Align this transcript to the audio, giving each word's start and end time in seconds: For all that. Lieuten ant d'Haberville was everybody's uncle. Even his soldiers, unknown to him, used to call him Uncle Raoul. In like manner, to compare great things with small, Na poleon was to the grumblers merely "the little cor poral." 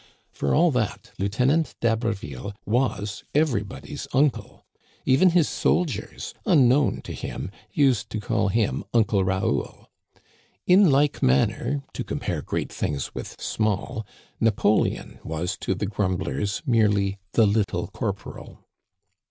For 0.31 0.55
all 0.55 0.71
that. 0.71 1.11
Lieuten 1.19 1.51
ant 1.51 1.75
d'Haberville 1.79 2.55
was 2.65 3.23
everybody's 3.35 4.07
uncle. 4.13 4.65
Even 5.05 5.29
his 5.29 5.47
soldiers, 5.47 6.33
unknown 6.43 7.03
to 7.03 7.13
him, 7.13 7.51
used 7.71 8.09
to 8.09 8.19
call 8.19 8.47
him 8.47 8.83
Uncle 8.95 9.23
Raoul. 9.23 9.91
In 10.65 10.89
like 10.89 11.21
manner, 11.21 11.83
to 11.93 12.03
compare 12.03 12.41
great 12.41 12.73
things 12.73 13.13
with 13.13 13.39
small, 13.39 14.03
Na 14.39 14.49
poleon 14.49 15.19
was 15.23 15.55
to 15.57 15.75
the 15.75 15.85
grumblers 15.85 16.63
merely 16.65 17.19
"the 17.33 17.45
little 17.45 17.85
cor 17.85 18.11
poral." 18.15 18.57